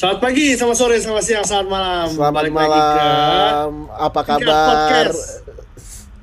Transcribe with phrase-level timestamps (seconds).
[0.00, 2.08] Selamat pagi, selamat sore, selamat siang, selamat malam.
[2.08, 3.70] Selamat Balik lagi ke malam.
[4.00, 4.64] Apa kabar?
[4.72, 5.20] Podcast.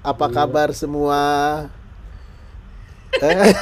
[0.02, 1.22] Apa kabar semua?
[3.22, 3.54] eh,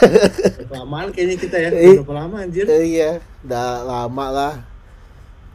[0.71, 1.67] Kelamaan kayaknya kita ya.
[1.75, 1.99] Eh.
[1.99, 2.63] Berapa lama anjir?
[2.63, 4.53] eh, iya, udah lama lah.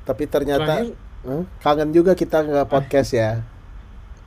[0.04, 0.92] Tapi ternyata Terakhir,
[1.24, 3.40] eh, kangen juga kita nggak podcast ya.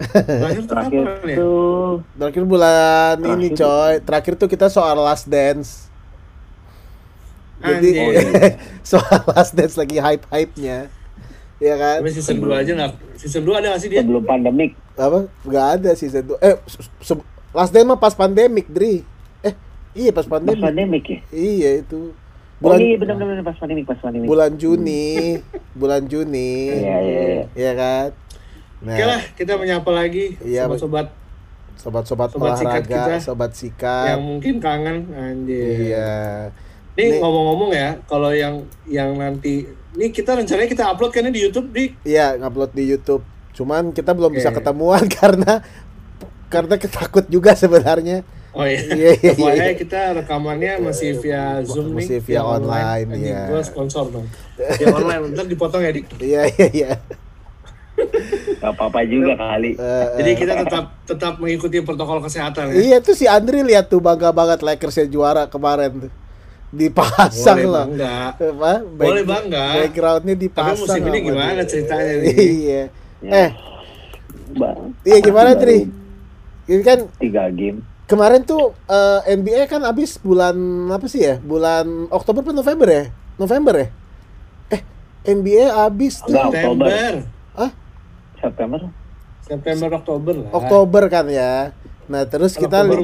[0.02, 1.38] terakhir tuh Terakhir ya?
[1.38, 3.38] tuh Terakhir bulan Terakhir.
[3.38, 3.94] ini coy.
[4.02, 5.93] Terakhir tuh kita soal last dance.
[7.64, 8.54] Jadi Anjir.
[8.86, 10.92] soal last dance lagi hype-hype-nya.
[11.58, 11.98] Ya kan?
[12.00, 12.92] Tapi season 2 aja nggak.
[13.16, 14.00] Season 2 ada nggak sih dia?
[14.00, 14.76] sebelum pandemik.
[14.94, 19.02] apa nggak ada sih satu eh se- se- last day mah pas pandemik Dri
[19.42, 19.58] eh
[19.96, 21.20] iya pas Pas pandemik pandemik ya?
[21.32, 22.14] iya itu
[22.62, 24.30] Oh bulan iya benar-benar pas pandemik, pas pandemik.
[24.30, 25.42] bulan Juni
[25.74, 27.44] bulan Juni Iya, iya, iya.
[27.54, 28.08] Iya kan
[28.80, 31.08] nah Oke lah, kita menyapa lagi Iya, sobat-sobat
[31.76, 33.16] sobat-sobat Sobat sikat olahraga kita.
[33.18, 35.90] sobat sikat yang mungkin kangen anjir.
[35.90, 36.14] iya
[36.94, 37.20] Nih Nih.
[37.22, 39.66] ngomong-ngomong ya, kalau yang yang nanti
[39.98, 43.22] ini kita rencananya kita upload kan di YouTube di iya ngupload di YouTube
[43.54, 44.62] cuman kita belum bisa Oke.
[44.62, 45.62] ketemuan karena
[46.50, 48.86] karena ketakut juga sebenarnya Oh iya.
[48.86, 49.74] Iya, iya, iya.
[49.74, 52.38] kita rekamannya masih via Zoom Masih nih.
[52.38, 53.50] via online, Anjing, iya.
[53.50, 54.30] Gua sponsor dong.
[54.78, 56.22] Via online, ntar dipotong ya, Dik.
[56.22, 56.92] iya iya iya
[58.62, 59.74] Gak apa-apa juga kali.
[59.74, 60.38] Eh, Jadi eh.
[60.38, 62.94] kita tetap tetap mengikuti protokol kesehatan ya.
[62.94, 66.14] Iya tuh si Andri lihat tuh bangga banget Lakers juara kemarin tuh.
[66.74, 67.86] Dipasang Boleh loh.
[67.86, 68.18] bangga.
[68.34, 68.72] Apa?
[68.82, 69.66] Boleh bangga.
[69.78, 70.78] Backgroundnya Tapi dipasang.
[70.82, 71.66] musim ini gimana dia.
[71.70, 72.34] ceritanya nih?
[72.34, 72.84] Iya.
[73.22, 73.32] Ya.
[73.40, 73.50] Eh,
[74.54, 75.78] Bang, iya gimana baru Tri?
[76.64, 77.82] Ini kan Tiga game.
[78.06, 80.54] kemarin tuh eh, NBA kan habis bulan
[80.90, 81.38] apa sih ya?
[81.38, 83.04] Bulan Oktober atau November ya?
[83.36, 83.88] November ya?
[84.70, 84.82] Eh,
[85.26, 86.34] NBA habis tuh.
[86.34, 86.90] September,
[87.54, 87.72] ah,
[88.38, 88.80] September.
[89.44, 90.50] September Oktober lah.
[90.52, 91.74] Oktober kan ya.
[92.06, 93.00] Nah, terus kita li-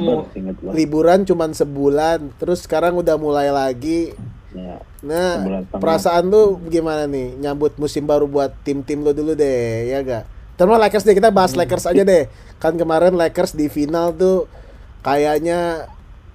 [0.74, 4.12] liburan cuman sebulan, terus sekarang udah mulai lagi
[4.50, 4.82] Ya.
[5.06, 10.26] Nah, perasaan lu gimana nih nyambut musim baru buat tim-tim lu dulu deh, ya gak?
[10.58, 12.26] Terus Lakers deh, kita bahas Lakers aja deh.
[12.58, 14.50] Kan kemarin Lakers di final tuh
[15.00, 15.86] kayaknya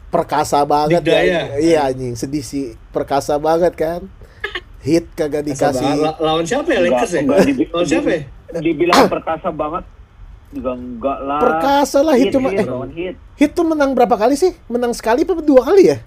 [0.09, 1.19] perkasa banget ya.
[1.59, 2.79] Iya anjing, sedih sih.
[2.89, 4.07] Perkasa banget kan.
[4.79, 5.83] Hit kagak dikasih.
[5.99, 7.23] la- lawan siapa ya Lakers ya?
[7.67, 8.21] Lawan siapa ya?
[8.63, 9.83] Dibilang perkasa banget.
[10.55, 11.41] Juga enggak lah.
[11.41, 13.15] Perkasa lah hit cuma hit, eh, hit.
[13.35, 14.55] hit tuh menang berapa kali sih?
[14.67, 15.99] Menang sekali apa dua kali ya?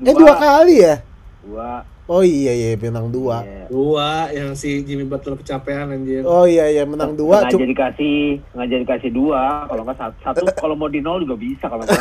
[0.00, 0.20] Eh Dua.
[0.22, 0.94] dua kali ya?
[1.42, 1.70] Dua.
[2.04, 3.42] Oh iya iya menang dua.
[3.42, 3.66] Iya.
[3.66, 6.22] Dua yang si Jimmy Butler kecapean anjir.
[6.22, 7.42] Oh iya iya menang dua.
[7.42, 8.18] Nggak jadi kasih,
[8.52, 9.66] nggak jadi kasih dua.
[9.66, 11.94] Kalau nggak satu, satu kalau mau di nol juga bisa kalau mau.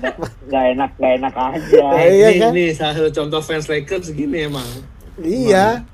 [0.00, 1.86] Nggak- Nggak enak, nggak enak aja.
[1.96, 2.50] Eh, iya ini, kan?
[2.52, 4.66] ini salah satu contoh fans Lakers gini emang.
[5.16, 5.86] Iya.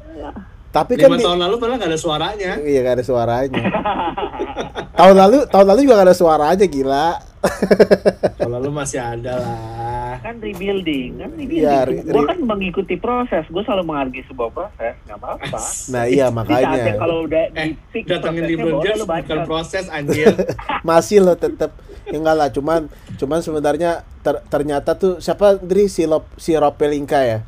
[0.69, 2.53] Tapi kan di- tahun lalu padahal gak ada suaranya.
[2.59, 3.63] Iya gak ada suaranya.
[4.99, 7.09] tahun lalu tahun lalu juga gak ada suaranya gila.
[8.39, 10.19] Tahun lalu masih ada lah.
[10.19, 14.51] kan rebuilding kan rebuilding Iya, re- gue re- kan mengikuti proses gue selalu menghargai sebuah
[14.51, 15.59] proses nggak apa-apa
[15.95, 17.79] Nah iya Di makanya kalau udah Eh,
[18.43, 20.35] di boleh James lu bukan proses anjir.
[20.83, 21.71] masih lo tetep
[22.03, 26.75] ya enggak lah cuman cuman sebenarnya ter- ternyata tuh siapa Dri si Lop, si Rob
[26.75, 27.47] Pelinka ya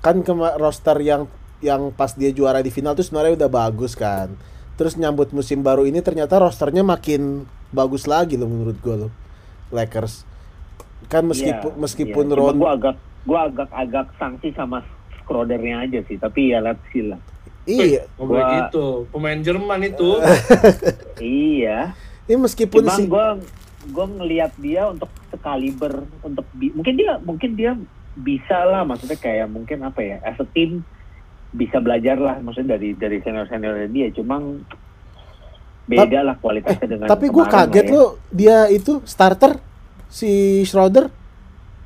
[0.00, 1.28] kan kema- roster yang
[1.58, 4.32] yang pas dia juara di final tuh sebenarnya udah bagus kan
[4.74, 9.08] terus nyambut musim baru ini ternyata rosternya makin bagus lagi lo menurut gue lo
[9.68, 10.28] Lakers
[11.06, 12.36] kan meskipun Iya, meskipun iya.
[12.36, 14.84] Ron gue agak gue agak agak sanksi sama
[15.18, 17.18] Schroedernya aja sih tapi ya let's see lah
[17.64, 18.86] iya Ngomong Gua- gitu.
[19.10, 20.10] Pemain Jerman itu.
[21.20, 21.96] iya
[22.26, 23.26] ini meskipun cuman si gue
[23.86, 27.72] gue ngelihat dia untuk sekaliber untuk bi- mungkin dia mungkin dia
[28.14, 30.82] bisa lah maksudnya kayak mungkin apa ya as a team
[31.56, 34.36] bisa belajar lah maksudnya dari dari senior senior dia cuma
[35.86, 37.94] beda lah kualitasnya dengan Tapi gue kaget ya.
[37.94, 39.56] lo dia itu starter
[40.10, 41.08] si Schroeder.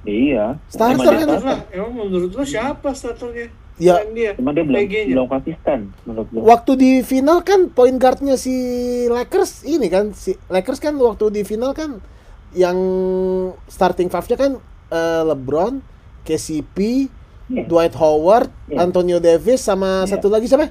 [0.03, 1.28] iya Starter kan?
[1.28, 1.41] starter.
[1.44, 3.53] Lah, emang menurut lo siapa starternya?
[3.80, 3.97] Ya.
[4.12, 4.36] Dia.
[4.36, 8.53] cuma dia belum belum konsisten menurut gue Waktu di final kan point guardnya si
[9.09, 11.97] Lakers ini kan si Lakers kan waktu di final kan
[12.53, 12.76] yang
[13.68, 14.53] starting five-nya kan
[14.91, 15.80] eh, LeBron,
[16.27, 17.09] KCP,
[17.50, 17.66] Iya.
[17.66, 18.78] Dwight Howard, Iya.
[18.80, 20.14] Antonio Davis sama Iya.
[20.14, 20.70] satu lagi siapa?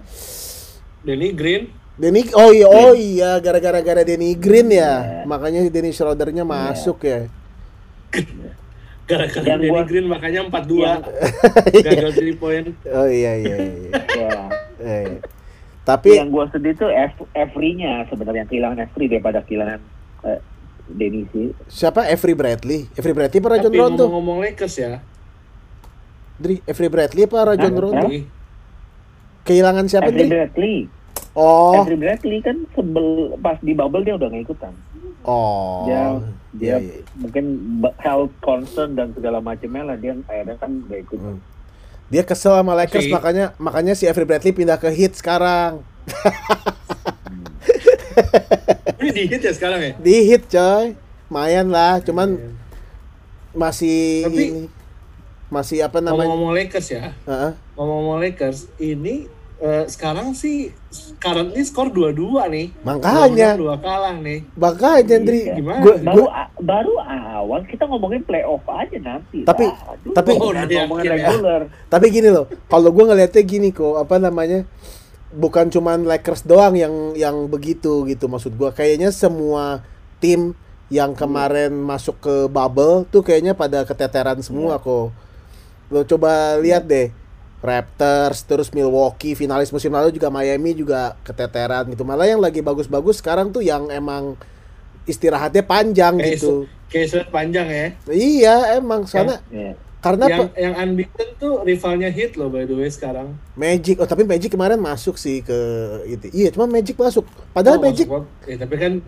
[1.02, 1.68] Danny Green.
[1.94, 5.04] Denny oh iya oh iya gara-gara gara Denny Green ya.
[5.04, 5.28] Iya.
[5.28, 7.28] Makanya Denny Schroedernya masuk ya.
[9.06, 10.80] Gara-gara Danny gua- Green makanya 4-2.
[10.80, 11.04] Yang-
[11.88, 12.66] Gagal 3 point.
[12.88, 13.90] Oh iya iya iya.
[14.16, 14.32] ya.
[14.80, 15.20] Eh.
[15.82, 19.82] Tapi yang gue sedih tuh F Every-nya sebenarnya kehilangan Every daripada kehilangan
[20.24, 20.38] eh,
[20.88, 22.86] Denny sih siapa Avery Bradley?
[22.94, 25.02] Avery Bradley apa Rajon Tapi ngomong-ngomong Lakers ya.
[26.40, 27.82] Dri, Avery Bradley apa Rajon Hah?
[27.82, 28.08] Rondo?
[28.10, 28.24] Ih,
[29.42, 30.30] Kehilangan siapa Avery Dri?
[30.30, 30.78] Bradley
[31.32, 33.08] Oh, Avery Bradley kan sebel
[33.38, 34.74] pas di bubble dia udah nggak ikutan
[35.22, 35.86] oh.
[35.86, 36.02] dia
[36.52, 36.96] dia Iya, iya.
[37.16, 37.46] mungkin
[37.98, 41.40] health concern dan segala macamnya lah dia akhirnya kan nggak ikut Hmm.
[42.10, 45.86] Dia kesel sama Lakers Tapi- makanya makanya si Avery Bradley pindah ke Heat sekarang.
[49.00, 49.94] Ini di hit ya sekarang ya?
[49.96, 50.86] Di Heat coy.
[51.30, 52.50] Mayan lah, cuman Iya.
[53.54, 54.66] masih Tapi- ini
[55.50, 56.26] masih apa namanya?
[56.26, 57.52] Ngomong-ngomong Lakers ya, Heeh.
[57.74, 59.26] ngomong-ngomong Lakers, ini
[59.60, 60.72] eh, sekarang sih
[61.18, 62.72] currently skor 2-2 nih.
[62.80, 63.60] Makanya.
[63.60, 64.48] Dua kalah nih.
[64.56, 65.60] Makanya Dri, Iya.
[65.60, 65.82] Gimana?
[65.84, 66.94] gua, baru gua- a- baru
[67.36, 69.44] awal kita ngomongin playoff aja nanti.
[69.44, 70.00] Tapi- lah.
[70.00, 71.28] Aduh, tapi- Oh, udah ngomongin yakin ya.
[71.28, 71.62] regular.
[71.92, 74.64] tapi gini loh, kalau gua ngeliatnya gini kok, apa namanya?
[75.30, 78.72] Bukan cuman Lakers doang yang yang begitu gitu maksud gua.
[78.72, 79.84] Kayaknya semua
[80.18, 80.56] tim
[80.88, 85.12] yang kemarin masuk ke bubble tuh kayaknya pada keteteran semua kok.
[85.90, 87.10] Lo coba lihat deh.
[87.60, 92.08] Raptors, terus Milwaukee, finalis musim lalu juga Miami juga keteteran gitu.
[92.08, 94.40] Malah yang lagi bagus-bagus sekarang tuh yang emang
[95.04, 96.54] istirahatnya panjang Kayak gitu.
[96.88, 97.88] Kayak panjang ya.
[98.08, 99.76] Iya, emang soalnya Iya.
[100.00, 103.36] karena yang yang unbeaten tuh rivalnya hit loh by the way sekarang.
[103.54, 105.60] Magic, oh tapi Magic kemarin masuk sih ke
[106.08, 106.32] itu.
[106.32, 107.28] Iya, cuma Magic masuk.
[107.52, 109.04] Padahal Oh, Magic gua- eh, tapi kan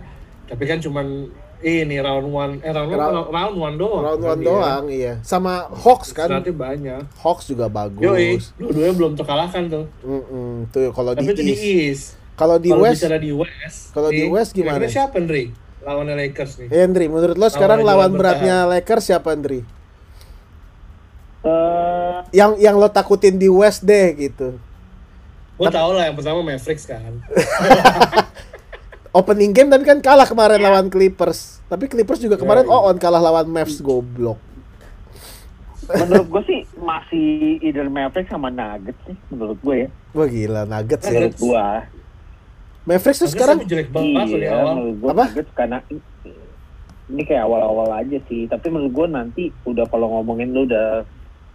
[0.46, 1.32] tapi kan cuman
[1.62, 4.02] ini round one eh round Round- one round one doang.
[4.04, 4.48] round one dia.
[4.48, 5.14] doang, iya.
[5.22, 6.26] Sama Hawks kan.
[6.28, 7.02] Istirahatnya banyak.
[7.18, 8.02] Hawks juga bagus.
[8.02, 9.86] Yoi, dua-duanya belum terkalahkan tuh.
[10.02, 11.64] Mm-mm, tuh kalau di Tapi itu di East.
[11.64, 12.06] East.
[12.34, 14.82] Kalau di Kalau West, bicara di West, Kalau di West gimana?
[14.84, 15.54] siapa Ndri?
[15.80, 16.68] Lawannya Lakers nih.
[16.70, 19.62] Hendry, menurut lo sekarang Lawan lawan beratnya Lakers siapa, Hendry?
[21.42, 24.58] Eh, Yang yang lo takutin di West deh gitu.
[25.56, 27.22] Gue tau lah yang pertama Mavericks kan.
[29.12, 31.60] Opening game tapi kan kalah kemarin lawan Clippers.
[31.68, 32.76] Tapi Clippers juga kemarin Ya, iya.
[32.78, 34.40] oh on kalah lawan Mavs goblok.
[35.92, 37.28] menurut gue sih masih
[37.60, 39.90] either Mavericks sama Nuggets sih menurut gue ya.
[40.14, 41.12] Wah gila Nuggets ya.
[41.12, 41.66] Menurut gue.
[42.82, 44.74] Mavericks tuh sekarang jelek banget Iya, awal.
[44.74, 45.26] menurut gue Apa?
[45.28, 45.78] Nuggets karena
[47.12, 48.48] ini kayak awal-awal aja sih.
[48.48, 51.04] Tapi menurut gue nanti udah kalau ngomongin lu udah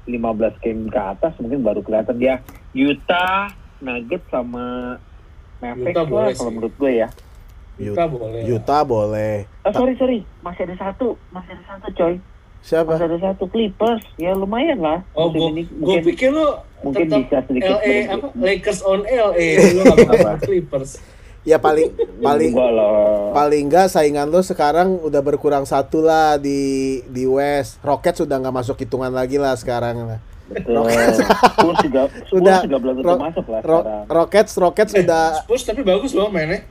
[0.04, 0.12] 15
[0.60, 3.48] game ke atas mungkin baru kelihatan dia Utah,
[3.80, 5.00] Nuggets sama
[5.58, 7.08] Mavericks lah kalau menurut gue ya.
[7.76, 8.40] Kita boleh.
[8.42, 9.34] Utah boleh.
[9.60, 12.14] Oh sorry sorry, masih ada satu, masih ada satu coy,
[12.60, 12.88] Siapa?
[12.90, 15.04] masih ada satu Clippers, ya lumayan lah.
[15.12, 20.08] Oh, gue mungkin pikir lu mungkin bisa sedikit LA apa Lakers on LA lu nggak
[20.10, 20.96] apa Clippers.
[21.42, 23.30] Ya paling paling Gua loh.
[23.30, 26.58] paling enggak saingan lo sekarang udah berkurang satu lah di
[27.06, 27.78] di West.
[27.80, 30.18] Rockets sudah nggak masuk hitungan lagi lah sekarang lah.
[30.46, 30.86] Betul.
[30.86, 34.04] Spurs juga, Spurs Udah, juga belum masuk lah Ro- sekarang.
[34.08, 36.66] Rockets Rockets Eh, udah Spurs tapi bagus loh mainnya.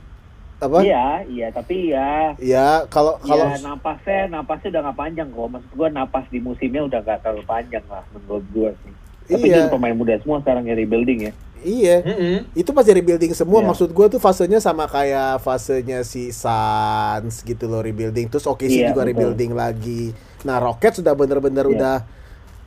[0.56, 0.80] Apa?
[0.80, 5.48] Iya, iya, tapi ya, Ya kalau kalau ya napasnya, napasnya udah nggak panjang kok.
[5.52, 8.92] Maksud gua napas di musimnya udah nggak terlalu panjang lah menurut gua sih.
[9.26, 9.68] Tapi Iya.
[9.68, 11.34] pemain muda semua sekarang yang rebuilding ya.
[11.58, 12.46] iya Mm-mm.
[12.52, 13.58] itu pasti rebuilding semua.
[13.58, 13.68] Iya.
[13.68, 18.28] Maksud gua tuh fasenya sama kayak fasenya si Suns gitu loh rebuilding.
[18.28, 19.10] Terus OKC Iya, juga betul.
[19.12, 20.02] rebuilding lagi.
[20.42, 21.74] Nah Rockets sudah bener-bener Iya.
[21.74, 21.96] udah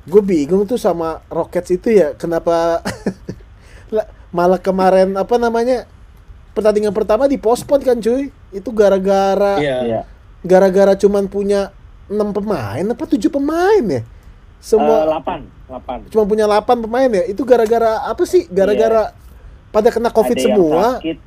[0.04, 2.82] gue bingung tuh sama Rockets itu ya kenapa
[3.96, 5.86] lah, malah kemarin apa namanya
[6.60, 8.28] pertandingan pertama dipospon kan cuy.
[8.50, 9.78] Itu gara-gara Iya.
[9.82, 10.02] Iya.
[10.40, 11.72] gara-gara cuman punya
[12.06, 14.00] enam pemain apa tujuh pemain ya?
[14.00, 14.04] Eh,
[14.60, 15.98] semua Delapan, delapan.
[16.08, 17.24] cuma punya 8 pemain ya?
[17.26, 18.44] Itu gara-gara apa sih?
[18.46, 19.16] Gara-gara
[19.70, 20.68] pada kena covid ada semua?
[20.68, 21.18] Yang sakit,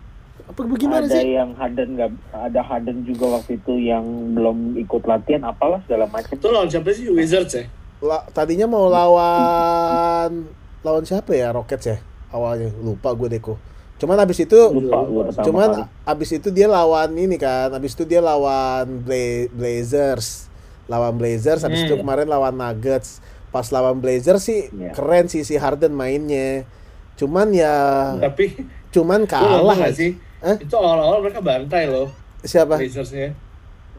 [0.43, 1.25] apa bagaimana ada sih?
[1.31, 6.29] yang Harden nggak, ada Harden juga waktu itu yang belum ikut latihan, apalah segala macam.
[6.29, 7.09] Itu lawan siapa sih?
[7.09, 7.65] Wizards ya?
[8.01, 10.45] La- tadinya mau lawan
[10.83, 11.53] lawan siapa ya?
[11.53, 11.99] Rockets ya?
[12.29, 12.73] Awalnya.
[12.77, 13.57] Lupa gue deko
[14.03, 14.99] cuman abis itu Lupa
[15.41, 15.69] cuman
[16.03, 20.51] abis itu dia lawan ini kan abis itu dia lawan Bla- Blazers
[20.85, 21.87] lawan Blazers abis Hmm.
[21.87, 24.91] itu kemarin lawan Nuggets pas lawan Blazers sih Iya.
[24.91, 26.67] keren sih si Harden mainnya
[27.15, 27.77] cuman ya
[28.19, 28.59] Tapi
[28.91, 30.19] cuman kalah nggak sih?
[30.39, 30.59] Hah?
[30.59, 32.11] Itu awal-awal mereka bantai loh
[32.43, 33.39] siapa Blazersnya.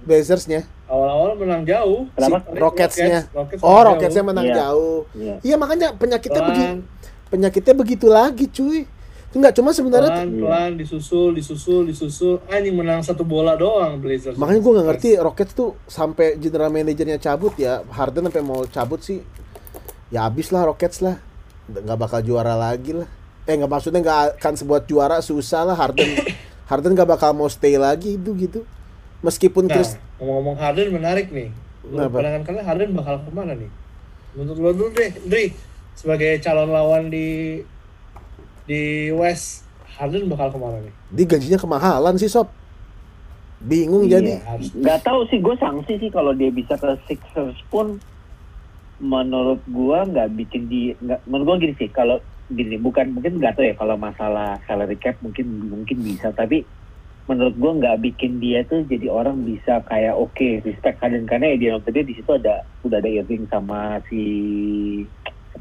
[0.02, 2.06] Blazersnya Awal-awal menang jauh.
[2.14, 2.44] Kenapa?
[2.44, 4.28] Si- Rocketsnya Rockets oh menang Rocketsnya jauh.
[4.28, 4.56] menang Iya.
[4.58, 5.36] jauh Iya.
[5.42, 6.74] iya makanya penyakitnya begitu
[7.30, 8.80] penyakitnya begitu lagi cuy
[9.34, 12.36] Enggak, cuma sebenarnya tuh- pelan-pelan disusul disusul disusul.
[12.46, 14.38] Anjing menang satu bola doang Blazers.
[14.38, 19.02] Makanya gue nggak ngerti Rockets tuh sampai general manajernya cabut ya Harden sampai mau cabut
[19.02, 19.26] sih.
[20.14, 21.18] Ya habis lah Rockets lah.
[21.66, 23.10] Nggak bakal juara lagi lah.
[23.50, 26.14] Eh nggak maksudnya nggak akan sebuat juara susah lah Harden.
[26.70, 28.62] Harden nggak bakal mau stay lagi itu gitu.
[29.26, 31.50] Meskipun nah Chris ngomong-ngomong Harden menarik nih.
[31.84, 32.16] Kenapa?
[32.22, 33.72] pandangan kalian Harden bakal ke mana nih?
[34.38, 35.46] Menurut lo dulu deh Dri
[35.94, 37.60] sebagai calon lawan di
[38.64, 42.48] di West Harden bakal ke mana nih di gajinya kemahalan sih sob
[43.64, 44.20] bingung Iya.
[44.20, 47.96] jadi harus nggak tahu sih gue sanksi sih kalau dia bisa ke Sixers pun
[49.00, 52.18] menurut gua nggak bikin di nggak menurut gua gini sih kalau
[52.48, 56.64] gini bukan mungkin nggak tahu ya kalau masalah salary cap mungkin mungkin bisa tapi
[57.24, 61.58] menurut gua nggak bikin dia tuh jadi orang bisa kayak oke respect Harden karena ya
[61.60, 64.22] dia waktu dia di situ ada udah ada Irving sama si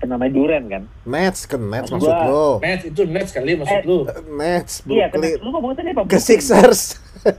[0.02, 0.82] apa namanya Duren kan.
[1.06, 2.58] Nets ke Nets Maksud maksud lo.
[2.58, 3.98] Nets itu Nets kali maksud Eh, lu.
[4.34, 6.00] Nets Iya, kan Brooklyn lu ngomong tadi apa?
[6.02, 6.26] ke Brooklyn?
[6.26, 6.80] Sixers.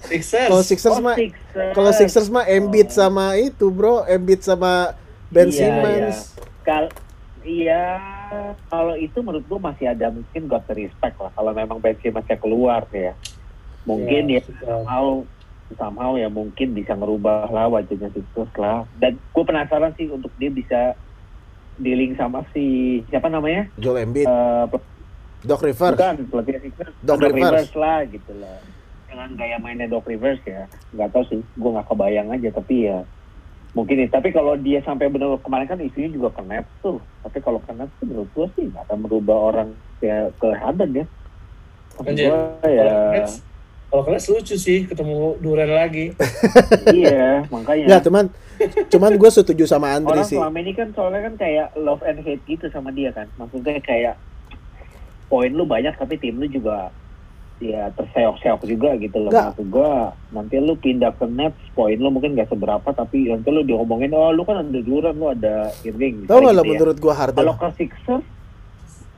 [0.07, 0.47] Sixers.
[0.47, 1.15] Kalau Sixers Oh, mah
[1.75, 2.95] kalau Sixers mah Embiid Oh.
[2.95, 4.07] sama itu, Bro.
[4.07, 4.95] Embiid sama
[5.27, 6.17] Ben Iya, Simmons.
[6.63, 6.87] Kal
[7.43, 7.99] iya,
[8.65, 11.35] kalau itu menurut gua masih ada mungkin got the respect lah.
[11.35, 13.11] Kalau memang Ben Simmons-nya keluar ya,
[13.83, 15.27] mungkin Iya, ya somehow
[15.73, 18.87] somehow ya mungkin bisa ngerubah lah wajahnya Sixers lah.
[18.95, 20.95] Dan gue penasaran sih untuk dia bisa
[21.75, 22.65] dealing sama si
[23.07, 23.67] siapa namanya?
[23.75, 24.65] Joel Embiid, Eh,
[25.43, 25.93] Doc Rivers.
[25.93, 27.51] bukan pelatih Sixers, Doc Doc Rivers.
[27.51, 28.57] Rivers lah gitu lah.
[29.05, 33.03] Dengan gaya mainnya Doc Rivers ya, nggak tahu sih, gue nggak kebayang aja tapi ya
[33.71, 34.09] mungkin nih.
[34.09, 36.97] Tapi kalau dia sampai benar kemarin kan isunya juga ke Nets tuh.
[37.21, 40.91] Tapi kalau ke Nets tuh menurut gue sih nggak akan merubah orang ya ke Harden
[40.93, 41.05] ya.
[41.93, 43.33] Anjir, gua ya Nets,
[43.93, 46.17] kalau ke Nets lucu sih ketemu Duren lagi.
[46.97, 47.85] iya makanya.
[47.85, 48.25] Ya, cuman
[48.89, 50.33] cuman gue setuju sama Andri orang sih.
[50.33, 54.15] selama ini kan soalnya kan kayak love and hate gitu sama dia kan maksudnya kayak
[55.27, 56.89] poin lu banyak tapi tim lu juga
[57.59, 59.45] ya terseok-seok juga gitu loh Nggak.
[59.51, 63.61] maksud gua nanti lu pindah ke Nets poin lu mungkin gak seberapa tapi nanti lu
[63.61, 66.71] diomongin oh lu kan ada Durant lu ada Irving misalnya lo gitu ya.
[66.71, 67.39] menurut gue Harden?
[67.43, 68.25] kalau ke Sixers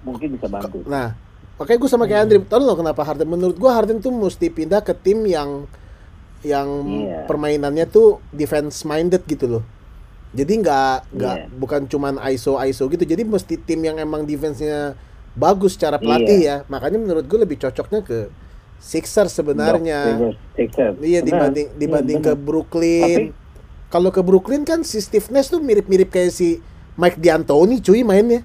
[0.04, 1.14] mungkin bisa bantu Nah,
[1.56, 2.38] makanya gue sama kayak Andri.
[2.44, 3.28] Tahu lo kenapa Harden?
[3.28, 5.68] Menurut gue Harden tuh mesti pindah ke tim yang
[6.46, 7.26] yang Iya.
[7.26, 9.64] permainannya tuh defense minded gitu loh.
[10.36, 11.50] Jadi nggak nggak Iya.
[11.56, 13.02] bukan cuman ISO ISO gitu.
[13.02, 14.94] Jadi mesti tim yang emang defense-nya
[15.34, 16.56] bagus secara pelatih Iya.
[16.62, 16.70] ya.
[16.70, 18.30] Makanya menurut gue lebih cocoknya ke
[18.78, 20.00] Sixers sebenarnya.
[20.06, 20.96] Sixers, Sixers.
[21.02, 21.28] Iya Benar.
[21.32, 22.46] dibanding Iya, dibanding ke benar.
[22.46, 23.22] Brooklyn.
[23.88, 26.60] Kalau ke Brooklyn kan si Steve Nash tuh mirip-mirip kayak si
[26.94, 28.44] Mike D'Antoni cuy mainnya.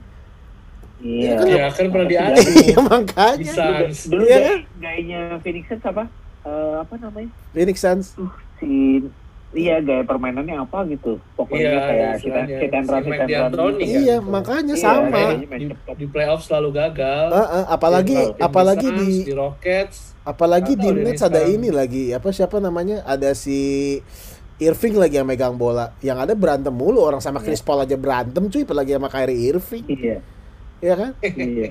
[1.02, 2.40] Iya kan- Ya kan pernah diadu.
[2.62, 3.36] Iya makanya.
[3.38, 3.64] Bisa.
[4.06, 4.58] dulu Iya kan?
[4.78, 6.04] gayanya Phoenix Suns apa
[6.40, 8.06] Eh, apa namanya Phoenix Suns.
[8.56, 9.00] si
[9.50, 13.16] iya gaya permainannya apa gitu pokoknya Iya, kayak kita kita gitu.
[13.58, 13.72] kan?
[13.76, 15.22] Iya, makanya Iya, sama.
[15.34, 17.26] Di, di playoff selalu gagal.
[17.28, 20.14] Eh, eh, apalagi Di- di apalagi di di Rockets.
[20.22, 23.96] apalagi di Nets ada ini lagi apa siapa namanya ada si
[24.56, 28.44] Irving lagi yang megang bola yang ada berantem mulu orang sama Chris Paul aja berantem
[28.46, 30.20] cuy apalagi sama Kyrie Irving iya
[30.80, 31.68] ya kan iya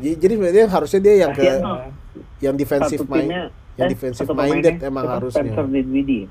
[0.00, 1.42] J- jadi sebenarnya harusnya dia yang ke
[2.40, 3.44] yang defensive mind timnya
[3.78, 5.40] yang eh, defensive minded emang harusnya.
[5.40, 6.22] Spencer Dinwiddie?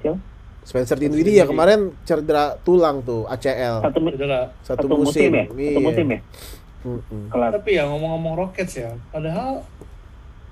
[0.61, 5.69] Spencer Dinwiddie ya kemarin cedera tulang tuh ACL satu, satu, satu musim, ya Iya.
[5.73, 6.19] satu musim ya
[7.29, 9.67] Tapi ya ngomong-ngomong Rockets ya, padahal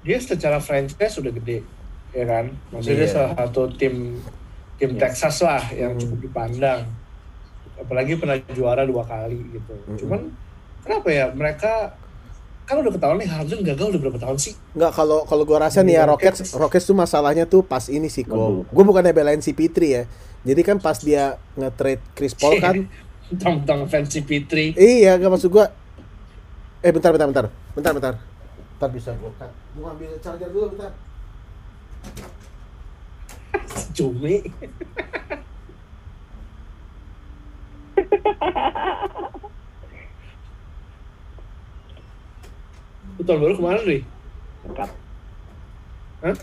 [0.03, 1.63] dia secara franchise sudah gede,
[2.11, 2.51] ya kan?
[2.71, 3.13] Maksudnya Iya.
[3.13, 4.19] salah satu tim
[4.75, 5.07] tim Iya.
[5.07, 6.83] Texas lah yang cukup dipandang.
[7.77, 9.73] Apalagi pernah juara dua kali gitu.
[9.85, 9.97] Hmm.
[9.97, 10.21] Cuman
[10.87, 11.99] kenapa ya mereka
[12.67, 14.53] kan udah ketahuan nih Harden gagal udah berapa tahun sih?
[14.75, 16.87] Nggak kalau kalau gua rasa nih ya Di Rockets Rockets.
[16.87, 18.67] Tuh masalahnya tuh pas ini sih kok.
[18.67, 20.03] Gue bukannya belain si Pitri ya.
[20.47, 22.75] Jadi kan pas dia nge-trade Chris Paul kan
[23.27, 25.67] Tentang fans CP3 Iya, gak maksud gua.
[26.79, 27.45] Eh bentar bentar bentar.
[27.75, 28.13] Bentar bentar.
[28.79, 29.51] Bentar bisa gua cut.
[29.75, 30.95] Gua ambil charger dulu bentar.
[33.97, 34.43] cumi.
[43.17, 44.01] Lu tahun baru ke mana nih?
[44.65, 44.89] Lengkap.
[46.17, 46.35] Hah?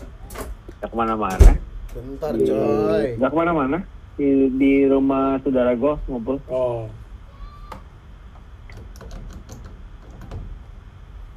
[0.75, 1.51] Gak ke mana-mana
[1.95, 3.05] Bentar Di- coy.
[3.15, 3.77] Gak ke mana-mana
[4.15, 6.87] di, di rumah saudara gue ngumpul Oh,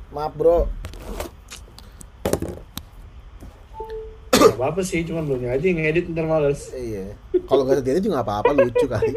[0.08, 0.66] Maaf bro.
[4.38, 6.70] gak apa-apa sih, cuman lu aja yang ngedit ntar males.
[6.72, 7.04] Eh, Iya.
[7.46, 9.12] Kalau nggak jadi juga nggak apa-apa lucu kali.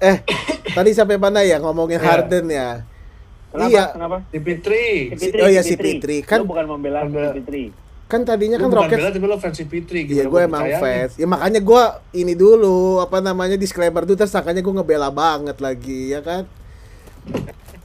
[0.06, 0.16] eh,
[0.72, 2.06] tadi sampai mana ya ngomongin Iya.
[2.06, 2.68] Harden ya?
[3.50, 3.66] Kenapa?
[3.68, 3.84] Iya.
[3.90, 4.16] Kenapa?
[4.30, 4.68] CP3.
[5.14, 6.22] Si- oh iya, si Fitri.
[6.22, 7.64] Kan- Lu bukan membela si Membela- Fitri.
[8.06, 10.12] Kan tadinya Lu kan bukan Rockets bela, tapi lu fans CP3 gitu.
[10.12, 11.14] Iya gue emang fans.
[11.14, 11.82] Ya makanya gue
[12.16, 16.42] ini dulu apa namanya disclaimer dulu terus sangkanya gue ngebela banget lagi ya kan.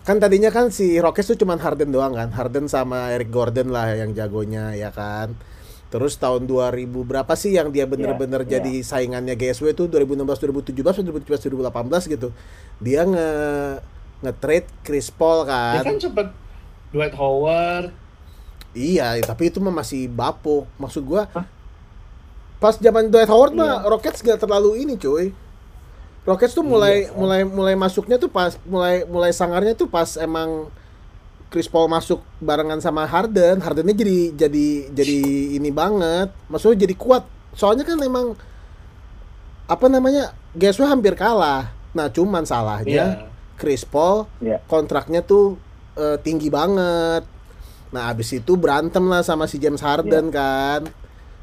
[0.01, 2.29] Kan tadinya kan si Rockets tuh cuman Harden doang kan.
[2.29, 5.33] Harden sama Eric Gordon lah yang jagonya ya kan.
[5.95, 10.27] Terus tahun 2000 berapa sih yang dia bener-bener Iya, jadi saingannya GSW tuh 2016
[10.75, 12.35] 2017 2017 2018 gitu.
[12.83, 13.29] Dia nge
[14.19, 15.87] nge-trade Chris Paul kan.
[15.87, 16.27] kan sempet
[16.91, 17.95] Dwight Howard.
[18.75, 20.67] Iya, tapi itu mah masih bapuk.
[20.75, 21.31] Maksud gua
[22.59, 23.87] pas zaman Dwight Howard mah Iya.
[23.87, 25.31] Rockets gak terlalu ini, cuy.
[26.27, 27.15] Rockets tuh mulai Iya.
[27.15, 30.67] mulai mulai masuknya tuh pas mulai mulai sangarnya tuh pas emang
[31.55, 33.63] Chris Paul masuk barengan sama Harden.
[33.63, 35.19] Hardennya jadi jadi jadi
[35.55, 36.35] ini banget.
[36.51, 37.23] Maksudnya jadi kuat.
[37.55, 38.35] Soalnya kan emang
[39.63, 40.35] apa namanya?
[40.51, 41.71] GSW hampir kalah.
[41.95, 43.31] Nah, cuman salahnya Iya.
[43.55, 44.59] Chris Paul Iya.
[44.67, 45.55] kontraknya tuh
[45.95, 47.23] eh, tinggi banget.
[47.95, 50.83] Nah, abis itu berantem lah sama si James Harden kan.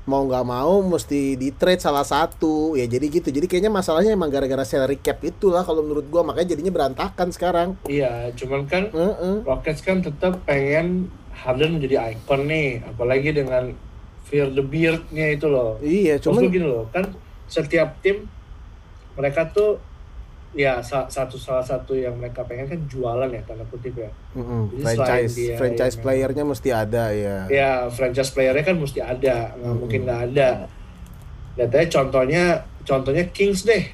[0.03, 2.75] Mau nggak mau mesti di trade salah satu.
[2.75, 3.29] Ya jadi gitu.
[3.31, 6.27] Jadi kayaknya masalahnya emang gara-gara salary cap itulah kalau menurut gua.
[6.27, 7.69] Makanya jadinya berantakan sekarang.
[7.87, 9.47] Iya, cuman kan Heeh.
[9.47, 13.75] Rockets kan tetap pengen Harden menjadi ikon nih, apalagi dengan
[14.29, 15.77] Fear the Beard-nya itu loh.
[15.83, 17.05] iya cuman gini loh, kan
[17.51, 18.31] setiap tim
[19.19, 19.77] mereka tuh
[20.53, 24.11] ya sa- satu salah satu yang mereka pengen kan jualan ya tanda kutip ya.
[24.33, 29.37] Jadi franchise dia franchise yang- playernya mesti ada ya Ya franchise playernya kan mesti ada,
[29.55, 29.81] nggak Hmm.
[29.81, 30.49] mungkin nggak ada.
[31.53, 32.45] Lihatnya contohnya
[32.83, 33.85] contohnya Kings deh,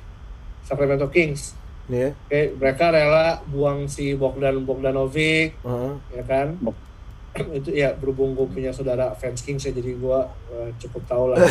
[0.62, 1.54] Sacramento Kings.
[1.86, 5.92] ya Oke, mereka rela buang si Bogdan Bogdanovic, Heeh.
[6.12, 6.52] ya kan?
[6.60, 6.84] Bok-
[7.58, 10.18] itu ya berhubung gue punya saudara fans Kings ya jadi gue
[10.50, 11.40] uh, cukup tahu lah.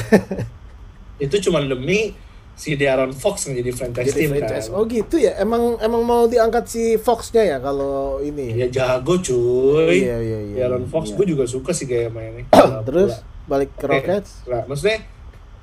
[1.17, 2.13] itu cuma demi
[2.57, 4.75] si De'Aaron Fox yang jadi franchise jadi team franchise kan.
[4.75, 10.01] oh gitu ya emang emang mau diangkat si Fox-nya ya kalau ini Ya jago cuy.
[10.01, 11.15] iya iya iya De'Aaron Fox Iya.
[11.15, 12.49] gue juga suka sih gaya mainnya.
[12.83, 13.93] terus balik ke Oke.
[13.93, 15.05] Rockets Nah, maksudnya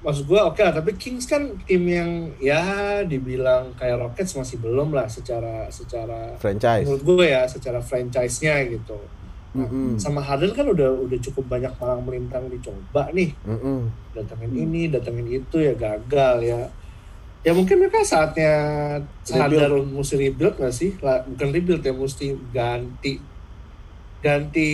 [0.01, 2.63] maksud gue oke lah tapi Kings kan tim yang ya
[3.03, 9.01] dibilang kayak Rockets masih belum lah secara secara franchise menurut gue ya secara franchise-nya gitu.
[9.55, 9.97] Nah, Mm-mm.
[9.97, 13.87] sama Harden kan udah udah cukup banyak malang melintang dicoba nih Mm-mm.
[14.13, 16.61] datengin ini datengin itu ya gagal ya
[17.45, 18.53] ya mungkin mereka saatnya
[19.21, 23.13] sadar mesti rebuild nggak sih lah, bukan rebuild ya mesti ganti
[24.19, 24.71] ganti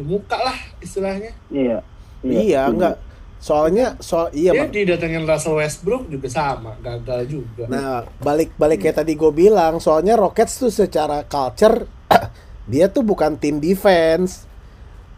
[0.00, 1.82] muka lah istilahnya Iya.
[2.22, 2.94] iya enggak
[3.38, 9.02] soalnya soal iya dia didatengin Russell Westbrook juga sama gagal juga Nah, balik balik kayak
[9.02, 11.86] tadi gue bilang, soalnya Rockets tuh secara culture
[12.70, 14.46] dia tuh bukan tim defense.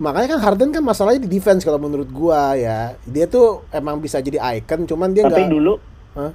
[0.01, 2.97] Makanya kan Harden kan masalahnya di defense kalau menurut gua ya.
[3.05, 5.75] Dia tuh emang bisa jadi icon, cuman dia Tapi nggak dulu,
[6.17, 6.33] Hah?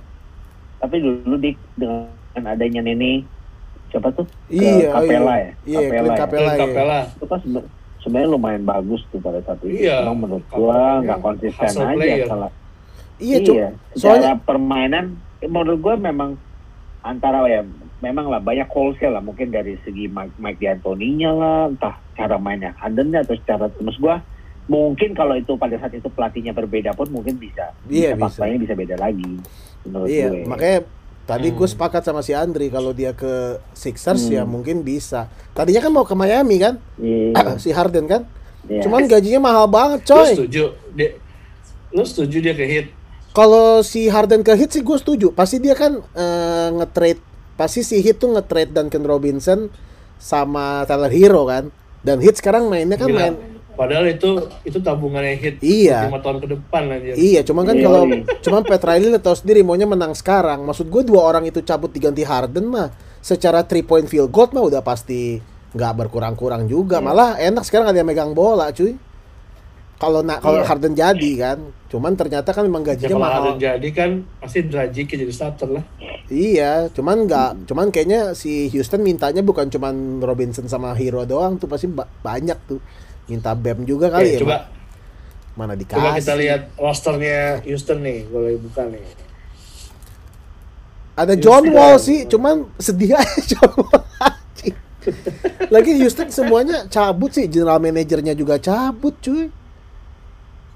[0.85, 3.25] Tapi dulu di dengan adanya Nene
[3.89, 4.25] siapa tuh?
[4.45, 5.51] Ke iya, Capella iya, ya?
[5.65, 6.17] iya, Capella Clint ya?
[6.21, 6.61] Capella, Clint ya.
[6.61, 7.69] Capella Itu kan sebe-
[8.05, 9.81] sebenarnya lumayan bagus tuh pada saat itu.
[9.81, 10.05] Iya.
[10.05, 12.27] Cuma menurut gua ya, nggak konsisten hustle aja player.
[12.29, 12.51] salah.
[13.17, 13.37] Iya.
[13.41, 13.67] Iya.
[13.97, 15.05] Soalnya permainan,
[15.41, 16.37] eh, menurut gua memang
[17.01, 17.65] antara ya
[18.03, 22.77] memang lah banyak holes lah mungkin dari segi Mike, Mike D'Antoni-nya lah entah cara mainnya
[22.77, 24.21] Harden atau secara terus gua
[24.65, 28.25] mungkin kalau itu pada saat itu pelatihnya berbeda pun mungkin bisa Iya, bisa bisa.
[28.33, 29.31] faktanya bisa beda lagi
[29.81, 30.79] menurut iya, gue makanya
[31.23, 31.73] tadi gue Hmm.
[31.73, 34.33] sepakat sama si Andri kalau dia ke Sixers Hmm.
[34.33, 35.25] ya mungkin bisa.
[35.51, 38.29] Tadinya kan mau ke Miami kan, iya, si Harden kan.
[38.65, 38.81] iya.
[38.81, 40.33] Cuman gajinya mahal banget, lu coy.
[40.33, 41.17] setuju dia
[41.89, 42.87] lu setuju dia ke hit
[43.31, 45.27] Kalau si Harden ke Heat sih gue setuju.
[45.29, 47.19] Pasti dia kan eh, nge-trade
[47.55, 49.67] pasti si Heat tuh nge-trade Duncan Robinson
[50.15, 51.67] sama Tyler Hero kan.
[51.99, 53.19] Dan Heat sekarang mainnya kan Gila.
[53.19, 53.35] main
[53.75, 54.29] padahal itu
[54.61, 56.07] itu tabungannya hit Iya.
[56.07, 58.23] lima tahun ke depan aja Iya, cuman kan Iya, kalau iya.
[58.39, 60.63] cuman Pat Riley lo tahu sendiri maunya menang sekarang.
[60.63, 64.63] Maksud gue dua orang itu cabut diganti Harden mah secara three point field goal mah
[64.63, 65.37] udah pasti
[65.71, 66.97] nggak berkurang-kurang juga.
[66.97, 67.05] Iya.
[67.05, 68.95] Malah enak sekarang ada yang megang bola, cuy.
[69.95, 70.67] Kalau nak kalau Iya.
[70.67, 71.57] Harden jadi kan,
[71.87, 73.35] cuman ternyata kan memang Ya, gajinya kalau mahal.
[73.45, 75.83] Harden jadi kan pasti Dragic jadi starter lah
[76.25, 81.69] Iya, cuman nggak, cuman kayaknya si Houston mintanya bukan cuman Robinson sama Hero doang tuh
[81.69, 82.81] pasti ba- banyak tuh.
[83.25, 84.39] Minta Bam juga kali ya.
[84.39, 84.67] coba Ma-
[85.55, 85.97] Mana dikasih.
[85.97, 89.03] coba kita lihat rosternya Houston nih boleh buka nih
[91.15, 91.73] Ada John Houston.
[91.73, 94.03] Wall sih, cuman sedih aja John Wall.
[95.69, 99.47] Lagi Houston semuanya cabut sih, general manajernya juga cabut, cuy.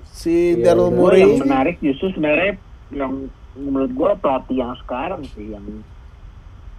[0.09, 0.87] Si Iya, Daryl.
[0.87, 2.55] Gua Morey yang menarik justru sebenarnya
[2.89, 5.63] yang menurut gua pelatih yang sekarang sih yang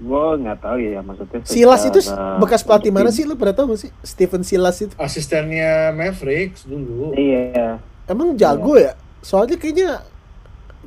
[0.01, 2.01] gua nggak tahu ya maksudnya Silas itu
[2.37, 3.93] bekas pelatih mana sih lu pernah tahu sih?
[4.01, 4.97] Stephen Silas itu.
[4.97, 8.97] asistennya Mavericks dulu iya Emang jago ya?
[9.21, 10.03] Soalnya kayaknya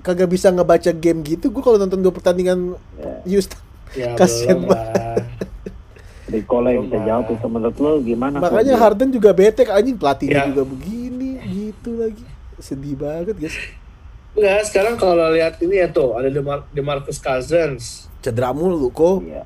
[0.01, 1.47] kagak bisa ngebaca game gitu.
[1.47, 3.23] Gue kalau nonton dua pertandingan ya.
[3.23, 3.61] Houston
[3.93, 4.67] ya Kasian
[6.25, 8.73] Ricola yang bisa jawab itu menurut lo gimana Makanya?
[8.75, 10.49] Harden juga bete anjing pelatihnya Ya.
[10.49, 12.25] juga begini gitu lagi.
[12.57, 13.55] Sedih banget guys.
[14.33, 19.19] Enggak, sekarang kalau lihat ini ya tuh ada Demar Demarcus Cousins, Cedera mulu kok.
[19.21, 19.43] iya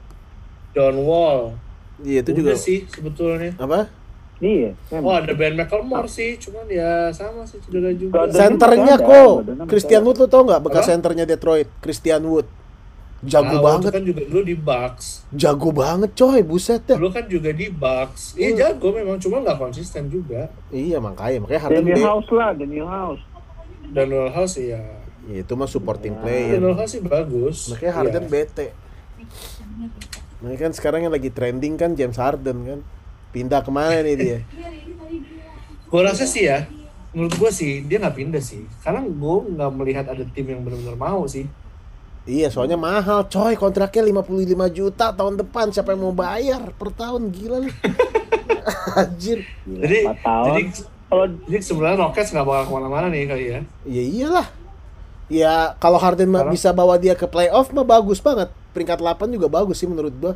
[0.71, 1.57] John Wall.
[1.97, 2.53] Iya itu Udah juga.
[2.53, 3.57] sih sebetulnya.
[3.57, 3.89] Apa?
[4.37, 5.17] iya Oh memang.
[5.17, 8.29] ada Ben McLemore sih, cuman ya sama sih cedera juga.
[8.29, 9.49] Senternya kok.
[9.65, 10.05] Christian.
[10.05, 10.93] Wood lo tau nggak bekas Apa?
[10.93, 11.65] senternya Detroit?
[11.81, 12.45] Christian Wood.
[13.17, 13.89] Jago Tahu, banget.
[13.97, 15.25] kan juga dulu di Bucks.
[15.33, 17.01] Jago banget coy, buset dah.
[17.01, 18.37] Dulu kan juga di Bucks.
[18.37, 20.53] Iya jago memang, cuma nggak konsisten juga.
[20.69, 23.21] Iya makanya, makanya Harden Daniel House lah Daniel House
[23.89, 24.77] Daniel House ya.
[25.27, 26.19] Iya, itu mah supporting Ya.
[26.19, 26.59] player.
[26.73, 27.57] House sih bagus.
[27.69, 28.31] Makanya Harden Iya.
[28.31, 28.67] bete.
[30.37, 32.79] Nah kan sekarang yang lagi trending kan James Harden kan.
[33.29, 34.39] Pindah ke mana nih dia?
[35.87, 36.67] Gue rasa sih ya,
[37.09, 38.67] menurut gue sih dia nggak pindah sih.
[38.77, 41.47] Karena gue nggak melihat ada tim yang benar-benar mau sih.
[42.23, 44.27] iya, soalnya mahal coy, kontraknya 55
[44.69, 45.71] juta tahun depan.
[45.71, 47.31] Siapa yang mau bayar per tahun?
[47.31, 47.71] Gila lu.
[48.99, 49.47] Anjir.
[49.63, 50.61] Gila, Jadi, tahun jadi
[51.07, 53.59] kalau Jadi sebenarnya Rockets nggak bakal ke mana-mana nih kali ya.
[53.87, 54.47] Ya iyalah.
[55.27, 58.47] Ya kalau Harden mah Karena- bisa bawa dia ke playoff mah bagus banget.
[58.71, 60.33] Peringkat 8 juga bagus sih menurut gua.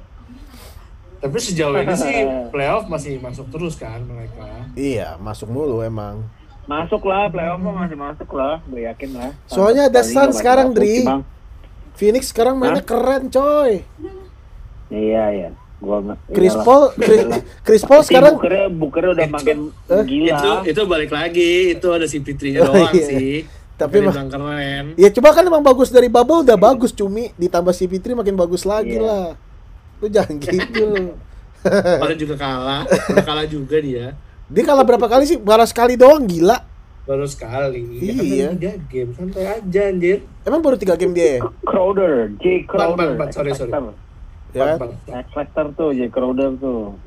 [1.17, 2.15] Tapi sejauh ini sih
[2.54, 4.67] playoff masih masuk terus kan mereka.
[4.73, 6.25] Iya, masuk mulu emang.
[6.62, 10.77] masuk lah playoff mah masih masuk lah gue yakin lah Soalnya ada juga sekarang, masuk,
[10.77, 10.95] Dri.
[11.01, 11.21] Bang.
[11.91, 13.82] Phoenix sekarang mainnya keren, coy.
[14.89, 15.49] iya iya
[15.80, 16.63] gua Chris iyalah.
[16.63, 17.21] Paul, Chris,
[17.65, 19.58] Chris Paul sekarang bukernya bukernya udah makin
[19.89, 20.04] Eh?
[20.06, 23.04] gila Itu itu balik lagi, itu ada si Fitrinya Oh, doang iya.
[23.04, 23.32] sih.
[23.82, 24.86] Tapi bilang keren.
[24.94, 28.62] Ya coba kan emang bagus dari bubble udah bagus cumi ditambah si Fitri makin bagus
[28.62, 29.02] lagi Iya.
[29.02, 29.28] lah.
[29.98, 31.06] Lu jangan gitu lu.
[31.62, 34.17] Kemarin juga kalah, udah kalah juga dia.
[34.48, 35.38] Dia kalah berapa kali sih?
[35.38, 36.58] Baru sekali doang gila.
[37.02, 37.82] Baru sekali.
[37.98, 38.48] Ya kan Iya.
[38.48, 40.17] baru tiga game, santai aja anjir.
[40.41, 41.39] Emang baru tiga game dia ya?
[41.62, 43.70] Crowder J Crowder Ban, ban, sorry, sorry.
[43.70, 43.94] X-Factor.
[44.52, 44.78] Ya kan?
[44.78, 46.98] Bang, X Factor tuh J Crowder tuh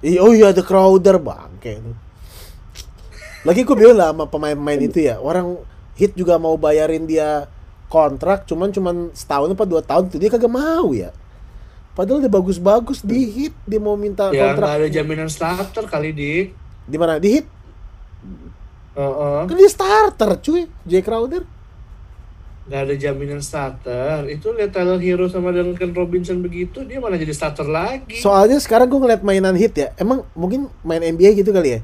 [0.00, 1.92] Iya, oh iya ada Crowder bangke itu.
[3.42, 5.60] Lagi gue bilang lah sama pemain-pemain itu ya, orang
[5.94, 7.46] hit juga mau bayarin dia
[7.86, 11.14] kontrak, cuman cuman setahun apa dua tahun tuh dia kagak mau ya.
[11.94, 14.66] Padahal udah bagus-bagus di hit dia mau minta Ya kontrak.
[14.66, 16.46] nggak ada jaminan starter kali dik.
[16.90, 17.22] Di mana?
[17.22, 17.46] Di hit?
[18.98, 19.40] Heeh.
[19.46, 21.46] Kan dia starter cuy, Jay Crowder.
[22.64, 24.26] Nggak ada jaminan starter.
[24.26, 28.18] Itu lihat Tyler Hero sama Duncan Robinson begitu, dia mana jadi starter lagi.
[28.18, 31.80] Soalnya sekarang gue ngeliat mainan hit ya, emang mungkin main NBA gitu kali ya?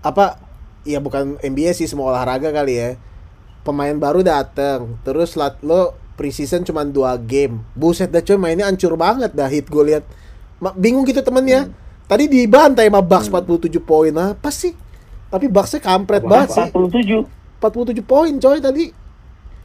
[0.00, 0.40] Apa?
[0.88, 2.88] Ya bukan NBA sih semua olahraga kali ya.
[3.62, 7.62] Pemain baru dateng, terus lat lo preseason cuma dua game.
[7.72, 10.04] Buset dah coy mainnya hancur banget dah hit gue lihat.
[10.58, 11.70] Ma- Bingung gitu temennya.
[12.04, 14.74] Tadi dibantai sama Bucks 47 poin apa sih?
[15.28, 16.66] Tapi Bucksnya kampret banget sih.
[16.68, 17.24] 47
[17.56, 18.84] 47 poin coy tadi.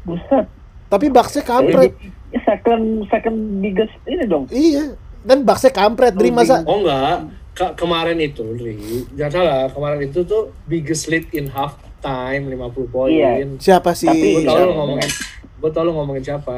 [0.02, 0.46] buset
[0.88, 1.92] Tapi Bucksnya kampret.
[2.38, 4.94] Second second biggest ini dong Iya.
[5.20, 6.14] Dan Bucksnya kampret.
[6.14, 8.78] Dri masa Oh enggak, Ke- kemarin itu, Dri,
[9.12, 13.10] jangan salah, kemarin itu tuh biggest lead in half time 50 poin.
[13.10, 13.32] Iya.
[13.58, 14.08] siapa sih?
[14.08, 14.76] Tapi- Gue tau lu Iya.
[14.76, 15.10] ngomongin,
[15.58, 16.58] gue tau lu ngomongin siapa.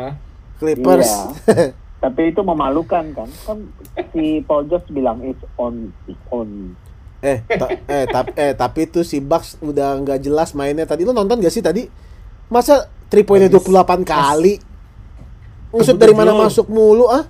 [0.58, 1.10] Clippers.
[1.48, 1.72] Iya.
[2.00, 3.58] tapi itu memalukan kan kan
[4.10, 6.72] si Paul George bilang it's on it's on
[7.20, 11.04] Eh, ta- eh, tap- eh, tapi tuh si Bucks udah nggak jelas mainnya tadi.
[11.04, 11.84] Lo nonton gak sih tadi?
[12.48, 14.56] Masa 3 poinnya 28 kali?
[15.70, 16.40] Usut dari mana 27.
[16.42, 17.28] masuk mulu ah?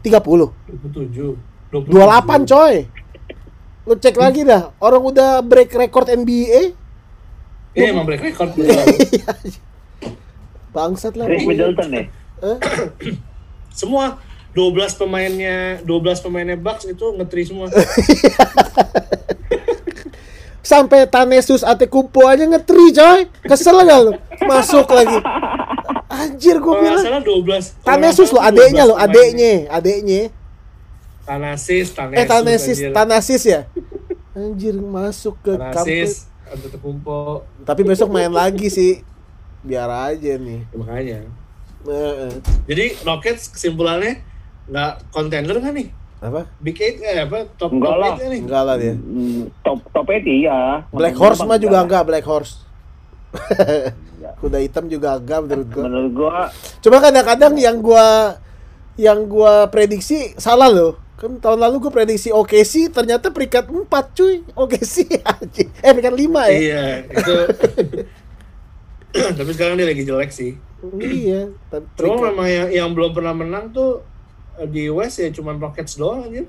[0.00, 0.46] 30.
[0.86, 1.34] 27.
[1.74, 2.74] 28 coy.
[3.82, 4.70] Lo cek lagi dah.
[4.78, 6.78] Orang udah break record NBA.
[7.72, 8.52] Iya emang break record.
[10.76, 11.28] Bangsat lah.
[11.28, 11.44] Chris.
[11.44, 12.04] Middleton ya
[12.42, 12.58] Eh,
[13.70, 14.18] semua
[14.50, 17.70] 12 pemainnya 12 pemainnya Bucks itu ngetri semua.
[20.62, 23.30] Sampai Tanesus Atekupo aja ngetri coy.
[23.46, 24.12] Kesel gak lo?
[24.42, 25.18] Masuk lagi.
[26.12, 27.00] Anjir gue bilang.
[27.00, 27.80] salah 12.
[27.80, 30.22] kalau Tanesus lo, adeknya 12 lo, adeknya, adeknya.
[31.24, 32.20] Tanasis, Tanesus.
[32.20, 32.78] Eh Tanesis.
[32.92, 33.60] Tanasis ya?
[34.36, 36.28] Anjir masuk ke kampus.
[36.52, 37.42] Antetokounmpo.
[37.64, 39.00] Tapi besok main lagi sih.
[39.62, 40.60] Biar aja nih.
[40.64, 41.18] Ya, makanya.
[42.64, 44.22] Jadi Rockets kesimpulannya
[44.64, 45.88] nggak contender kan nih?
[46.22, 46.46] Apa?
[46.62, 48.14] Big Eight eh apa top Enggak top lah.
[48.14, 48.40] eight nih?
[48.40, 48.94] Enggak lah dia.
[48.94, 50.58] Hmm, top top 8 iya
[50.94, 51.86] Black Horse mah juga enggak.
[51.90, 52.54] enggak, Black Horse.
[54.38, 55.82] Kuda hitam juga enggak menurut gua.
[55.82, 56.38] menurut gua
[56.78, 58.38] Coba kadang-kadang yang gua
[58.94, 61.01] yang gua prediksi salah loh.
[61.22, 64.42] Kan tahun lalu gua prediksi OKC ternyata peringkat 4 cuy.
[64.52, 65.70] OKC anjing.
[65.78, 66.50] Eh peringkat 5 ya.
[66.50, 67.34] Iya, itu.
[69.38, 70.58] Tapi sekarang dia lagi jelek sih.
[70.98, 71.46] iya.
[71.68, 74.02] Ter- Cuma peringkat- memang yang, yang belum pernah menang tuh
[74.56, 76.42] eh, di West ya cuman Rockets doang aja.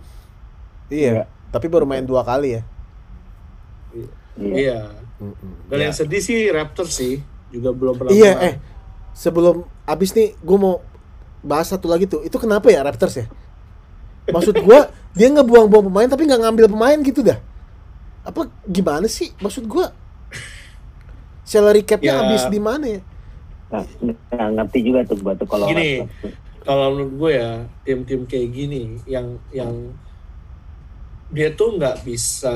[0.89, 1.29] Iya.
[1.47, 2.61] Tapi baru main dua kali ya.
[3.93, 4.09] iya.
[4.33, 4.79] Iya.
[5.69, 5.83] Dan Ya.
[5.85, 8.47] yang sedih sih Raptors sih juga belum pernah Iya, menang.
[8.49, 8.55] eh
[9.13, 9.55] sebelum
[9.85, 10.81] abis nih gue mau
[11.39, 12.25] bahas satu lagi tuh.
[12.25, 13.27] Itu kenapa ya Raptors ya?
[14.29, 17.39] Maksud gua dia ngebuang-buang pemain tapi nggak ngambil pemain gitu dah.
[18.23, 19.35] Apa gimana sih?
[19.43, 19.91] Maksud gua
[21.43, 22.19] salary capnya Ya.
[22.23, 23.01] habis di mana ya?
[23.73, 26.07] Nah, nggak ngerti juga tuh gua tuh kalau Gini.
[26.63, 27.51] Kalau menurut gue ya
[27.83, 29.91] tim-tim kayak gini yang yang
[31.27, 32.55] dia tuh nggak bisa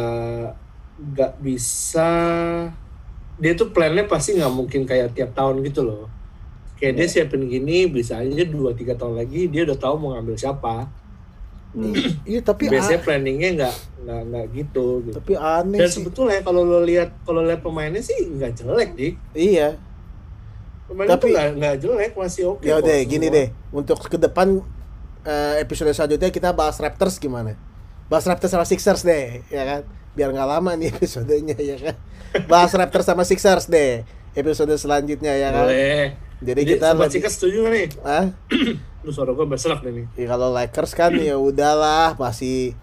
[0.95, 2.09] nggak bisa
[3.35, 6.07] dia tuh plannya pasti nggak mungkin kayak tiap tahun gitu loh
[6.79, 10.39] kayak dia siapin gini bisa aja dua tiga tahun lagi dia udah tahu mau ngambil
[10.39, 10.87] siapa.
[12.27, 15.15] Iya tapi biasanya planningnya nggak nggak nggak gitu, gitu.
[15.15, 15.95] tapi aneh dan sih.
[15.97, 19.75] sebetulnya kalau lo lihat kalau lihat pemainnya sih nggak jelek dik Iya.
[20.85, 23.37] pemainnya Tapi- nggak nggak jelek masih oke Ya kok udah gini semua.
[23.37, 23.47] deh.
[23.69, 24.47] Untuk ke depan
[25.21, 27.59] eh, episode selanjutnya kita bahas Raptors gimana?
[28.07, 29.81] Bahas Raptors sama Sixers deh, ya kan?
[30.13, 31.95] Biar nggak lama nih episodenya ya kan.
[32.45, 35.65] Bahas Raptors sama Sixers deh episode selanjutnya ya kan.
[35.65, 38.29] boleh Jadi, Jadi kita lebih- setuju nih ah,
[39.07, 42.75] lu suara gue berserak nih ya kalau Lakers kan ya udahlah masih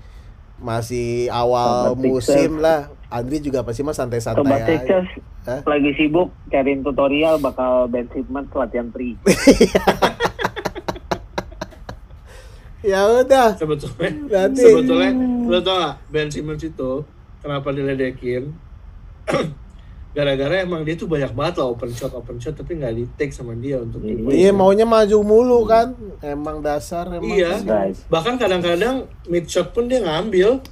[0.56, 2.64] masih awal Sama musim Sixers.
[2.64, 2.80] lah.
[3.06, 4.64] Andri juga pasti mah santai-santai aja.
[4.66, 5.08] Sixers
[5.44, 5.60] Hah?
[5.62, 9.12] lagi sibuk cariin tutorial bakal Ben Simmons latihan tri.
[12.84, 13.56] Ya udah.
[13.56, 14.12] sebetulnya
[14.44, 14.60] Nanti.
[14.60, 15.08] sebetulnya
[15.48, 17.00] lo tau gak Ben Simmons itu
[17.40, 18.52] kenapa diledekin
[20.14, 23.34] gara-gara emang dia tuh banyak banget lah open shot open shot tapi nggak di take
[23.34, 24.30] sama dia untuk Iya.
[24.30, 25.90] Iya maunya maju mulu kan.
[26.22, 27.34] Emang dasar emang.
[27.34, 27.58] Iya.
[27.60, 30.62] Guys, bahkan kadang-kadang mid shot pun dia ngambil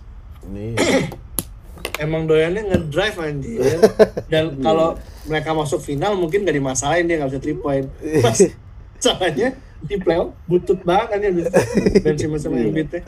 [0.46, 0.78] Nih.
[2.02, 3.78] emang doyannya ngedrive anjir
[4.33, 4.96] dan kalau
[5.28, 7.87] mereka masuk final mungkin gak dimasalahin dia nggak bisa three point
[8.24, 8.38] pas
[8.98, 11.31] salahnya di playoff butut banget kan ya
[12.16, 13.05] Simmons sama Embiid teh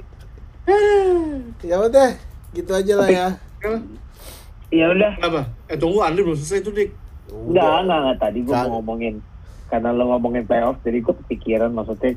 [1.65, 2.17] Ya udah,
[2.53, 3.29] gitu aja lah ya.
[4.73, 5.13] Ya udah.
[5.21, 6.91] apa eh tunggu Andri belum selesai itu dik.
[7.33, 8.19] Enggak, enggak, enggak.
[8.21, 9.15] Tadi gue mau ngomongin
[9.73, 12.15] karena lo ngomongin playoff, jadi gue kepikiran maksudnya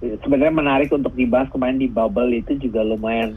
[0.00, 1.52] sebenarnya menarik untuk dibahas.
[1.52, 3.36] Kemarin di bubble itu juga lumayan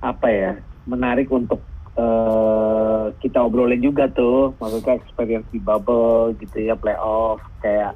[0.00, 0.52] apa ya
[0.88, 1.62] menarik untuk
[1.94, 4.52] eh, kita obrolin juga tuh.
[4.58, 7.94] Maksudnya experience di bubble gitu ya playoff kayak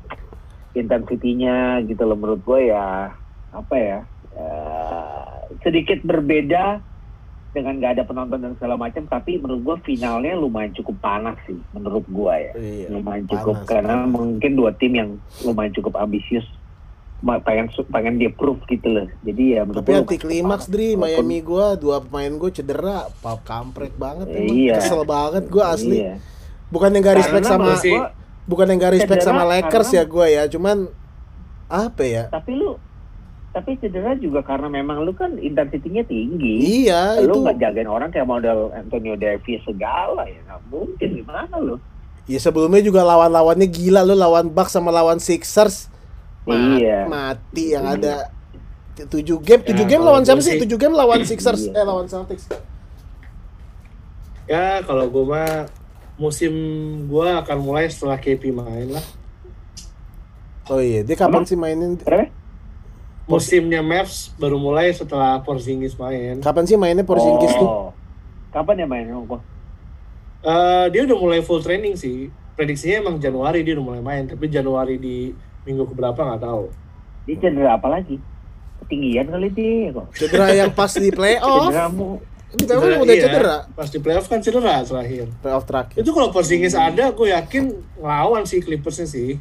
[0.78, 2.16] intensitinya gitu loh.
[2.16, 3.10] Menurut gue ya
[3.50, 3.98] apa ya
[4.38, 5.34] eh,
[5.66, 6.93] sedikit berbeda
[7.54, 11.54] dengan nggak ada penonton dan segala macam tapi menurut gue finalnya lumayan cukup panas sih
[11.70, 12.86] menurut gue ya Iya.
[12.90, 14.10] lumayan cukup panas, karena panas.
[14.10, 16.44] mungkin dua tim yang lumayan cukup ambisius
[17.40, 20.68] pengen pengen dia proof gitu loh jadi ya menurut Tapi anti klimaks.
[20.68, 24.52] Dri, Miami gua dua pemain gua cedera, pap kampret banget emang.
[24.52, 24.76] Iya.
[24.76, 26.04] Kesel banget gua asli.
[26.04, 26.20] Iya.
[26.68, 28.04] Bukan yang gak respect Karena sama gua,
[28.44, 30.76] bukan yang gak respect sama Lakers karena- ya gua ya, cuman
[31.64, 32.24] apa ya?
[32.28, 32.76] tapi lu
[33.54, 38.10] tapi cedera juga karena memang lu kan intensitinya tinggi Iya, lu itu nggak jagain orang
[38.10, 41.78] kayak model Antonio Davis segala ya nggak mungkin gimana lu
[42.26, 45.86] ya sebelumnya juga lawan-lawannya gila lu lawan Bucks sama lawan Sixers.
[46.44, 47.04] Ma- Iya.
[47.04, 48.32] Mati yang ada
[48.94, 49.06] 7
[49.38, 50.56] game, 7 Ya, game lawan siapa sih?
[50.56, 51.72] 7 game lawan Sixers, Iya.
[51.74, 52.48] eh lawan Celtics.
[54.44, 55.68] ya kalau gue mah
[56.16, 56.52] musim
[57.04, 59.04] gue akan mulai setelah KP main lah
[60.64, 61.44] Oh iya, dia kapan Emang?
[61.44, 61.92] sih mainin?
[61.98, 62.32] Kenapa?
[63.24, 67.64] Musimnya Mavs baru mulai setelah Porzingis main Kapan sih mainnya Porzingis tuh?
[67.64, 67.90] oh.
[68.52, 69.24] kapan ya main oh,
[70.44, 74.52] Eh, dia udah mulai full training sih prediksinya emang Januari dia udah mulai main tapi
[74.52, 75.32] Januari di
[75.64, 76.68] minggu keberapa nggak tahu
[77.24, 78.20] dia cedera apa lagi
[78.84, 81.72] ketinggian kali dia kok Cedera yang pas di playoff.
[81.72, 82.20] cedera mu
[82.54, 83.56] Kita emang udah iya, cedera.
[83.72, 85.96] pas di playoff kan cedera terakhir Playoff terakhir.
[85.98, 87.64] itu kalau Porzingis ada gue yakin
[87.98, 89.40] ngelawan sih Clippersnya sih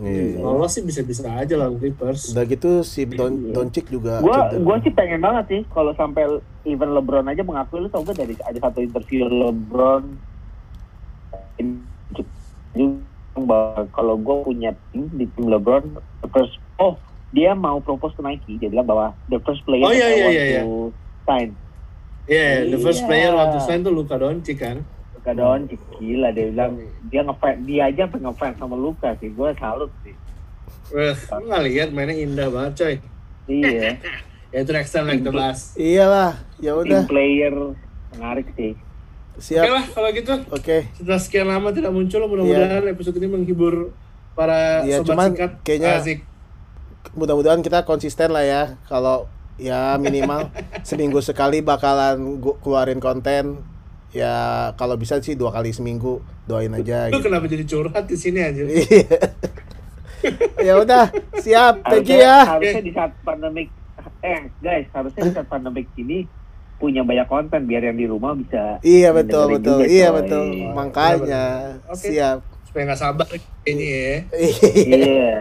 [0.00, 0.40] Iya.
[0.40, 4.64] lolos sih bisa-bisa aja lawan Clippers Udah gitu si Don Doncic juga gua cedera.
[4.64, 6.24] gua sih pengen banget sih kalau sampai
[6.64, 10.04] even LeBron aja mengakui lu tau gak dari ada satu interview LeBron
[13.90, 15.84] kalau gue punya tim di tim LeBron
[16.20, 16.96] the first oh
[17.30, 20.12] dia mau propose ke Nike dia bilang bahwa the first player Oh, iya, that I
[20.12, 20.60] iya, want iya, iya.
[20.60, 20.72] to
[21.24, 21.48] sign
[22.26, 23.06] yeah the first Iya.
[23.06, 24.82] player waktu sign tuh Luka Doncic kan
[25.20, 29.48] Luka Doncic gila dia bilang dia ngefans dia aja pengen ngefans sama Luka sih gue
[29.54, 30.16] salut sih
[30.90, 32.94] Wah, lu nggak lihat mainnya indah banget coy
[33.46, 34.00] iya
[34.52, 37.04] ya itu next time like the blast Iyalah, ya udah.
[37.04, 37.52] player
[38.10, 39.62] menarik sih oke Siap.
[39.62, 40.76] lah kalau gitu Oke.
[40.92, 43.92] setelah sekian lama tidak muncul mudah-mudahan episode ini menghibur
[44.32, 46.18] para Iya, sobat cuman singkat kayaknya- Asik.
[47.10, 48.62] Mudah-mudahan kita konsisten lah ya.
[48.84, 49.24] Kalau
[49.56, 50.52] ya minimal
[50.88, 53.56] seminggu sekali bakalan gua keluarin konten.
[54.10, 54.34] Ya
[54.74, 56.18] kalau bisa sih dua kali seminggu.
[56.44, 57.26] Doain aja lu gitu.
[57.26, 59.06] kenapa jadi curhat di sini aja Iya.
[60.66, 61.06] ya udah,
[61.38, 61.80] siap.
[61.82, 62.42] Thank you ya.
[62.44, 63.70] harusnya di saat pandemik
[64.20, 66.26] eh guys harusnya di saat pandemik ini
[66.76, 69.80] punya banyak konten biar yang di rumah bisa Iya betul betul.
[69.80, 70.16] juga, Iya coy.
[70.18, 70.44] betul.
[70.72, 71.44] Makanya
[71.86, 72.08] Oke.
[72.08, 72.38] siap.
[72.64, 73.26] supaya nggak sabar
[73.64, 74.14] ini ya
[74.78, 75.34] iya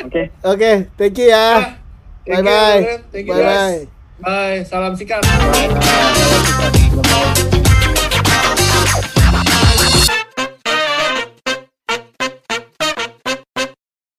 [0.00, 1.74] oke Oke, thank you ya.
[2.22, 2.78] Thank Bye you, bye.
[2.80, 3.00] Ren.
[3.10, 3.78] Thank you, Bye guys.
[4.16, 4.22] bye.
[4.22, 6.85] bye salam sikat Bye.